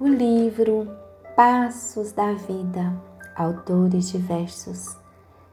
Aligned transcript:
o 0.00 0.08
livro 0.08 0.88
Passos 1.36 2.10
da 2.10 2.32
Vida, 2.32 3.00
autores 3.36 4.10
diversos, 4.10 4.96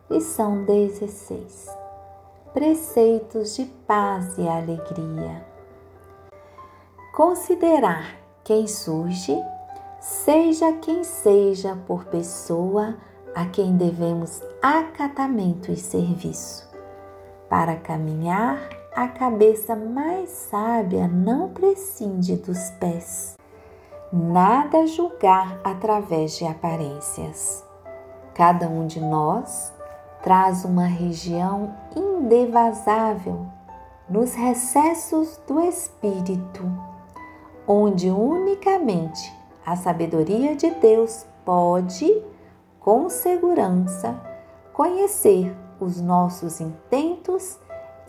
lição 0.09 0.65
16. 0.65 1.69
Preceitos 2.51 3.55
de 3.55 3.65
paz 3.85 4.37
e 4.39 4.47
alegria. 4.47 5.45
Considerar 7.15 8.15
quem 8.43 8.67
surge, 8.67 9.37
seja 9.99 10.73
quem 10.73 11.03
seja 11.03 11.75
por 11.85 12.05
pessoa 12.05 12.97
a 13.35 13.45
quem 13.45 13.77
devemos 13.77 14.41
acatamento 14.59 15.71
e 15.71 15.77
serviço. 15.77 16.67
Para 17.47 17.75
caminhar, 17.75 18.57
a 18.95 19.07
cabeça 19.07 19.75
mais 19.75 20.29
sábia 20.29 21.07
não 21.07 21.49
prescinde 21.49 22.35
dos 22.37 22.71
pés. 22.71 23.39
Nada 24.13 24.85
julgar 24.87 25.57
através 25.63 26.37
de 26.37 26.45
aparências. 26.45 27.65
Cada 28.33 28.67
um 28.67 28.85
de 28.85 28.99
nós 28.99 29.73
traz 30.21 30.65
uma 30.65 30.83
região 30.83 31.73
indevasável 31.95 33.45
nos 34.09 34.33
recessos 34.33 35.39
do 35.47 35.61
espírito, 35.61 36.69
onde 37.65 38.09
unicamente 38.09 39.33
a 39.65 39.77
sabedoria 39.77 40.57
de 40.57 40.69
Deus 40.71 41.25
pode, 41.45 42.21
com 42.81 43.07
segurança, 43.07 44.19
conhecer 44.73 45.55
os 45.79 46.01
nossos 46.01 46.59
intentos 46.59 47.57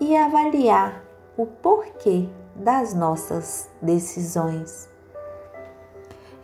e 0.01 0.17
avaliar 0.17 1.01
o 1.37 1.47
porquê 1.47 2.29
das 2.57 2.93
nossas 2.93 3.71
decisões. 3.81 4.92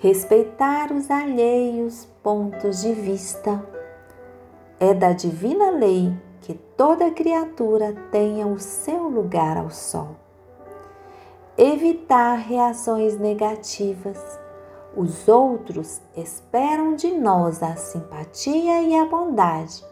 Respeitar 0.01 0.93
os 0.93 1.11
alheios 1.11 2.05
pontos 2.23 2.83
de 2.83 2.93
vista. 2.93 3.61
É 4.79 4.95
da 4.95 5.11
divina 5.11 5.71
lei 5.71 6.17
que 6.41 6.55
toda 6.55 7.11
criatura 7.11 7.93
tenha 8.13 8.47
o 8.47 8.61
seu 8.61 9.09
lugar 9.09 9.57
ao 9.57 9.71
sol. 9.71 10.11
Evitar 11.57 12.37
reações 12.37 13.19
negativas. 13.19 14.39
Os 14.97 15.27
outros 15.27 16.01
esperam 16.17 16.95
de 16.95 17.11
nós 17.19 17.61
a 17.61 17.75
simpatia 17.75 18.81
e 18.83 18.95
a 18.95 19.05
bondade 19.05 19.85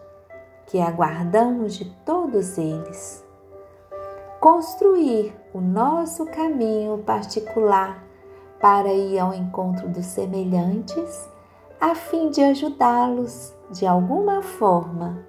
que 0.66 0.78
aguardamos 0.78 1.74
de 1.74 1.84
todos 2.04 2.56
eles. 2.58 3.24
Construir 4.38 5.34
o 5.52 5.60
nosso 5.60 6.26
caminho 6.26 6.98
particular 6.98 8.05
para 8.60 8.92
ir 8.92 9.18
ao 9.18 9.34
encontro 9.34 9.88
dos 9.88 10.06
semelhantes, 10.06 11.28
a 11.80 11.94
fim 11.94 12.30
de 12.30 12.42
ajudá-los 12.42 13.54
de 13.70 13.86
alguma 13.86 14.42
forma. 14.42 15.24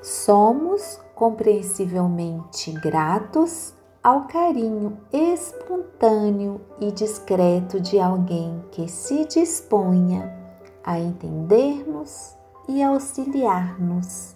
Somos 0.00 0.98
compreensivelmente 1.14 2.72
gratos 2.72 3.74
ao 4.02 4.22
carinho 4.26 4.98
espontâneo 5.12 6.60
e 6.80 6.90
discreto 6.90 7.78
de 7.78 8.00
alguém 8.00 8.64
que 8.70 8.88
se 8.88 9.26
disponha 9.26 10.34
a 10.82 10.98
entender-nos 10.98 12.34
e 12.66 12.82
auxiliar-nos. 12.82 14.34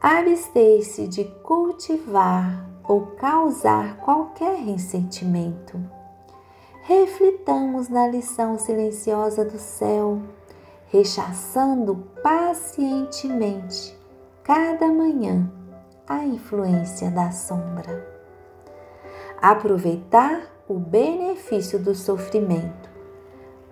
Abster-se 0.00 1.06
de 1.06 1.24
cultivar 1.42 2.68
ou 2.82 3.02
causar 3.16 3.96
qualquer 3.98 4.56
ressentimento 4.56 5.80
reflitamos 6.86 7.88
na 7.88 8.06
lição 8.06 8.58
silenciosa 8.58 9.42
do 9.42 9.58
céu, 9.58 10.20
rechaçando 10.88 11.96
pacientemente 12.22 13.98
cada 14.42 14.88
manhã 14.88 15.50
a 16.06 16.26
influência 16.26 17.10
da 17.10 17.30
sombra. 17.30 18.06
Aproveitar 19.40 20.42
o 20.68 20.74
benefício 20.74 21.78
do 21.78 21.94
sofrimento 21.94 22.90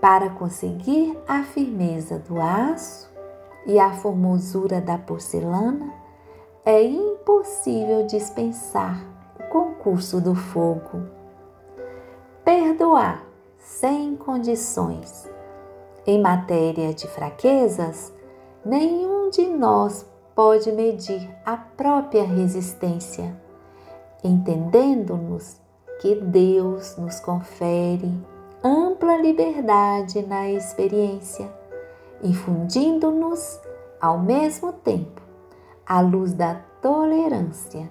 para 0.01 0.31
conseguir 0.31 1.15
a 1.29 1.43
firmeza 1.43 2.19
do 2.19 2.41
aço 2.41 3.13
e 3.67 3.79
a 3.79 3.93
formosura 3.93 4.81
da 4.81 4.97
porcelana, 4.97 5.93
é 6.65 6.83
impossível 6.83 8.07
dispensar 8.07 9.05
o 9.39 9.43
concurso 9.51 10.19
do 10.19 10.35
fogo 10.35 11.22
perdoar 12.93 13.25
sem 13.59 14.15
condições. 14.17 15.27
Em 16.07 16.21
matéria 16.21 16.93
de 16.93 17.09
fraquezas, 17.09 18.13
nenhum 18.65 19.31
de 19.31 19.47
nós 19.49 20.05
pode 20.35 20.71
medir 20.73 21.29
a 21.45 21.57
própria 21.57 22.25
resistência, 22.25 23.35
entendendo-nos 24.23 25.59
que 26.01 26.17
Deus 26.17 26.97
nos 26.99 27.19
confere 27.21 28.13
ampla 28.63 29.17
liberdade 29.17 30.21
na 30.27 30.51
experiência, 30.51 31.51
infundindo-nos 32.23 33.59
ao 34.01 34.19
mesmo 34.19 34.73
tempo 34.73 35.23
a 35.87 36.01
luz 36.01 36.35
da 36.35 36.57
tolerância 36.83 37.89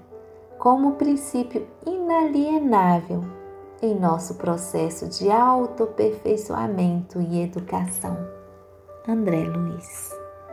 como 0.59 0.93
princípio 0.93 1.67
inalienável 1.85 3.40
em 3.81 3.99
nosso 3.99 4.35
processo 4.35 5.07
de 5.07 5.29
autoaperfeiçoamento 5.29 7.19
e 7.19 7.41
educação. 7.41 8.17
André 9.07 9.43
Luiz 9.45 10.20